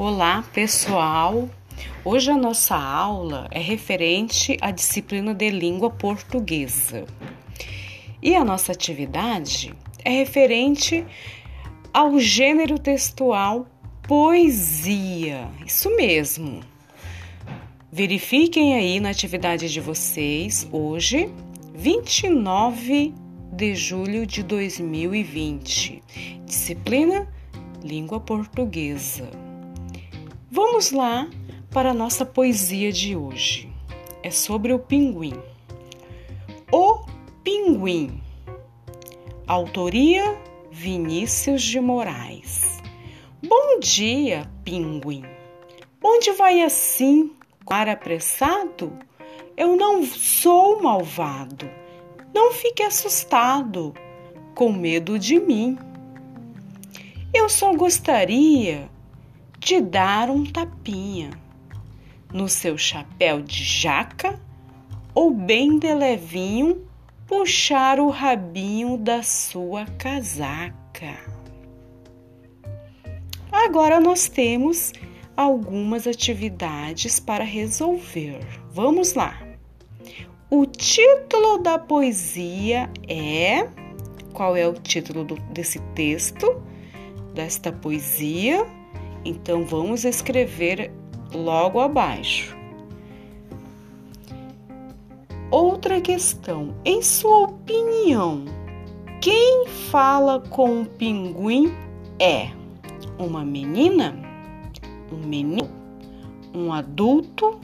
Olá, 0.00 0.44
pessoal! 0.54 1.50
Hoje 2.04 2.30
a 2.30 2.36
nossa 2.36 2.76
aula 2.76 3.48
é 3.50 3.58
referente 3.58 4.56
à 4.60 4.70
disciplina 4.70 5.34
de 5.34 5.50
língua 5.50 5.90
portuguesa. 5.90 7.04
E 8.22 8.32
a 8.36 8.44
nossa 8.44 8.70
atividade 8.70 9.74
é 10.04 10.10
referente 10.10 11.04
ao 11.92 12.16
gênero 12.20 12.78
textual 12.78 13.66
poesia. 14.06 15.48
Isso 15.66 15.90
mesmo. 15.96 16.60
Verifiquem 17.90 18.76
aí 18.76 19.00
na 19.00 19.10
atividade 19.10 19.68
de 19.68 19.80
vocês 19.80 20.68
hoje, 20.70 21.28
29 21.74 23.12
de 23.52 23.74
julho 23.74 24.24
de 24.24 24.44
2020. 24.44 26.04
Disciplina 26.46 27.26
Língua 27.82 28.20
Portuguesa. 28.20 29.47
Vamos 30.50 30.92
lá 30.92 31.28
para 31.70 31.90
a 31.90 31.94
nossa 31.94 32.24
poesia 32.24 32.90
de 32.90 33.14
hoje. 33.14 33.70
É 34.22 34.30
sobre 34.30 34.72
o 34.72 34.78
pinguim. 34.78 35.38
O 36.72 37.04
Pinguim. 37.44 38.22
Autoria 39.46 40.40
Vinícius 40.70 41.62
de 41.62 41.78
Moraes. 41.78 42.80
Bom 43.46 43.78
dia, 43.78 44.50
pinguim. 44.64 45.22
Onde 46.02 46.32
vai 46.32 46.62
assim, 46.62 47.30
ar 47.66 47.86
apressado? 47.86 48.98
Eu 49.54 49.76
não 49.76 50.02
sou 50.02 50.82
malvado. 50.82 51.70
Não 52.34 52.52
fique 52.52 52.82
assustado, 52.82 53.92
com 54.54 54.72
medo 54.72 55.18
de 55.18 55.38
mim. 55.38 55.76
Eu 57.34 57.50
só 57.50 57.74
gostaria 57.74 58.88
de 59.58 59.80
dar 59.80 60.30
um 60.30 60.44
tapinha 60.44 61.30
no 62.32 62.48
seu 62.48 62.76
chapéu 62.76 63.42
de 63.42 63.64
jaca 63.64 64.40
ou 65.14 65.32
bem 65.32 65.78
de 65.78 65.92
levinho 65.94 66.86
puxar 67.26 68.00
o 68.00 68.08
rabinho 68.08 68.96
da 68.96 69.22
sua 69.22 69.84
casaca. 69.98 71.18
Agora 73.52 74.00
nós 74.00 74.28
temos 74.28 74.92
algumas 75.36 76.06
atividades 76.06 77.20
para 77.20 77.44
resolver. 77.44 78.40
Vamos 78.70 79.14
lá. 79.14 79.38
O 80.50 80.64
título 80.64 81.58
da 81.58 81.78
poesia 81.78 82.90
é. 83.06 83.68
Qual 84.32 84.56
é 84.56 84.66
o 84.66 84.72
título 84.72 85.24
desse 85.52 85.78
texto? 85.94 86.62
Desta 87.34 87.70
poesia? 87.70 88.66
Então 89.28 89.62
vamos 89.62 90.06
escrever 90.06 90.90
logo 91.34 91.78
abaixo. 91.80 92.56
Outra 95.50 96.00
questão: 96.00 96.74
em 96.82 97.02
sua 97.02 97.40
opinião, 97.40 98.46
quem 99.20 99.66
fala 99.90 100.40
com 100.40 100.80
o 100.80 100.86
pinguim 100.86 101.70
é 102.18 102.48
uma 103.18 103.44
menina, 103.44 104.16
um 105.12 105.18
menino, 105.18 105.68
um 106.54 106.72
adulto? 106.72 107.60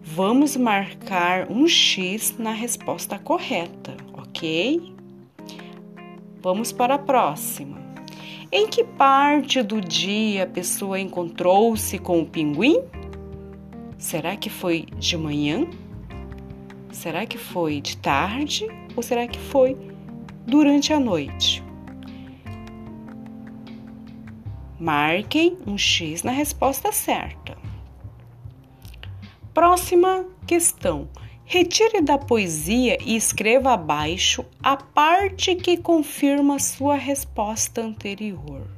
Vamos 0.00 0.56
marcar 0.56 1.50
um 1.50 1.66
X 1.66 2.36
na 2.38 2.52
resposta 2.52 3.18
correta, 3.18 3.96
ok? 4.12 4.94
Vamos 6.40 6.70
para 6.70 6.94
a 6.94 6.98
próxima. 6.98 7.89
Em 8.52 8.66
que 8.66 8.82
parte 8.82 9.62
do 9.62 9.80
dia 9.80 10.42
a 10.42 10.46
pessoa 10.46 10.98
encontrou-se 10.98 11.96
com 12.00 12.20
o 12.20 12.26
pinguim? 12.26 12.82
Será 13.96 14.36
que 14.36 14.50
foi 14.50 14.86
de 14.98 15.16
manhã? 15.16 15.68
Será 16.90 17.24
que 17.26 17.38
foi 17.38 17.80
de 17.80 17.96
tarde? 17.96 18.66
Ou 18.96 19.04
será 19.04 19.28
que 19.28 19.38
foi 19.38 19.76
durante 20.44 20.92
a 20.92 20.98
noite? 20.98 21.62
Marquem 24.80 25.56
um 25.64 25.78
X 25.78 26.24
na 26.24 26.32
resposta 26.32 26.90
certa. 26.90 27.56
Próxima 29.54 30.26
questão. 30.44 31.08
Retire 31.52 32.00
da 32.00 32.16
poesia 32.16 32.96
e 33.04 33.16
escreva 33.16 33.72
abaixo 33.72 34.46
a 34.62 34.76
parte 34.76 35.56
que 35.56 35.76
confirma 35.76 36.60
sua 36.60 36.94
resposta 36.94 37.80
anterior. 37.80 38.70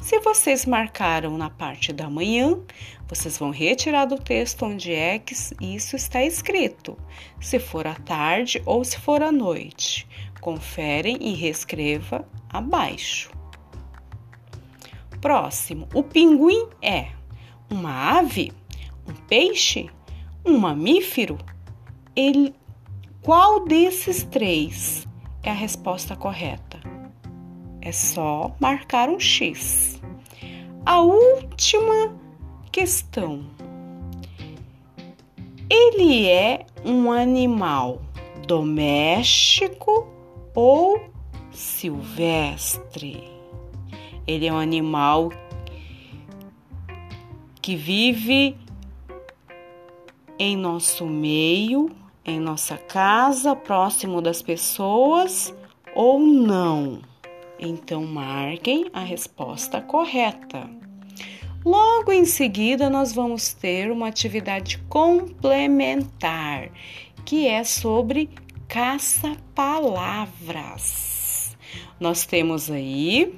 Se 0.00 0.18
vocês 0.20 0.64
marcaram 0.64 1.36
na 1.36 1.50
parte 1.50 1.92
da 1.92 2.08
manhã, 2.08 2.58
vocês 3.06 3.36
vão 3.36 3.50
retirar 3.50 4.06
do 4.06 4.18
texto 4.18 4.64
onde 4.64 4.94
é 4.94 5.18
que 5.18 5.34
isso 5.60 5.94
está 5.94 6.24
escrito. 6.24 6.96
Se 7.38 7.58
for 7.58 7.86
à 7.86 7.94
tarde 7.94 8.62
ou 8.64 8.82
se 8.82 8.98
for 8.98 9.22
à 9.22 9.30
noite, 9.30 10.08
conferem 10.40 11.18
e 11.20 11.34
reescreva 11.34 12.26
abaixo. 12.48 13.30
Próximo, 15.20 15.86
o 15.92 16.02
pinguim 16.02 16.66
é 16.80 17.08
uma 17.70 18.18
ave, 18.20 18.54
um 19.06 19.12
peixe, 19.12 19.90
um 20.46 20.56
mamífero? 20.56 21.36
Ele, 22.16 22.54
qual 23.20 23.66
desses 23.66 24.24
três 24.24 25.06
é 25.42 25.50
a 25.50 25.54
resposta 25.54 26.16
correta? 26.16 26.80
É 27.82 27.92
só 27.92 28.56
marcar 28.58 29.10
um 29.10 29.20
X. 29.20 30.00
A 30.86 31.02
última 31.02 32.18
questão. 32.72 33.44
Ele 35.68 36.26
é 36.26 36.64
um 36.86 37.12
animal 37.12 38.00
doméstico 38.46 40.08
ou 40.54 40.98
silvestre? 41.52 43.30
Ele 44.26 44.46
é 44.46 44.52
um 44.52 44.58
animal 44.58 45.30
que 47.60 47.76
vive 47.76 48.56
em 50.38 50.56
nosso 50.56 51.04
meio 51.04 51.90
em 52.26 52.40
nossa 52.40 52.76
casa, 52.76 53.54
próximo 53.54 54.20
das 54.20 54.42
pessoas 54.42 55.54
ou 55.94 56.18
não? 56.18 57.00
Então 57.58 58.04
marquem 58.04 58.90
a 58.92 59.00
resposta 59.00 59.80
correta. 59.80 60.68
Logo 61.64 62.12
em 62.12 62.24
seguida, 62.24 62.90
nós 62.90 63.12
vamos 63.12 63.52
ter 63.52 63.90
uma 63.90 64.06
atividade 64.08 64.78
complementar, 64.88 66.70
que 67.24 67.46
é 67.46 67.62
sobre 67.64 68.28
caça-palavras. 68.68 71.56
Nós 71.98 72.26
temos 72.26 72.70
aí 72.70 73.34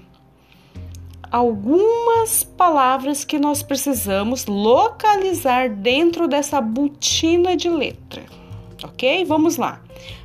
algumas 1.31 2.43
palavras 2.43 3.25
que 3.25 3.39
nós 3.39 3.63
precisamos 3.63 4.47
localizar 4.47 5.71
dentro 5.71 6.27
dessa 6.27 6.61
botina 6.61 7.57
de 7.57 7.69
letra 7.69 8.38
ok? 8.85 9.25
Vamos 9.25 9.57
lá. 9.57 9.81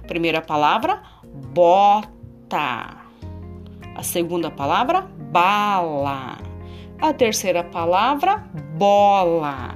Primeira 0.08 0.42
palavra, 0.42 1.02
bota. 1.54 2.98
A 3.96 4.04
segunda 4.04 4.50
palavra, 4.50 5.02
bala. 5.32 6.38
A 7.02 7.14
terceira 7.14 7.64
palavra, 7.64 8.38
bola. 8.78 9.76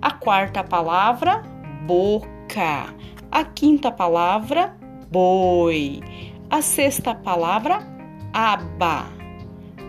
A 0.00 0.10
quarta 0.10 0.62
palavra, 0.62 1.42
boca. 1.86 2.94
A 3.30 3.44
quinta 3.44 3.90
palavra, 3.90 4.76
boi. 5.10 6.00
A 6.50 6.60
sexta 6.60 7.14
palavra, 7.14 7.80
aba. 8.32 9.06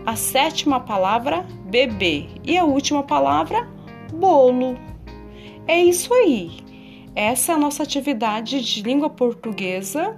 A 0.06 0.16
sétima 0.16 0.80
palavra, 0.80 1.44
bebê. 1.66 2.28
E 2.42 2.56
a 2.56 2.64
última 2.64 3.02
palavra, 3.02 3.68
bolo. 4.12 4.78
É 5.66 5.78
isso 5.78 6.12
aí. 6.12 6.63
Essa 7.16 7.52
é 7.52 7.54
a 7.54 7.58
nossa 7.58 7.82
atividade 7.82 8.60
de 8.60 8.82
língua 8.82 9.08
portuguesa 9.08 10.16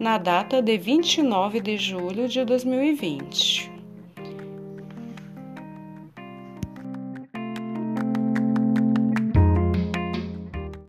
na 0.00 0.16
data 0.16 0.62
de 0.62 0.78
29 0.78 1.60
de 1.60 1.76
julho 1.76 2.26
de 2.26 2.44
2020. 2.44 3.71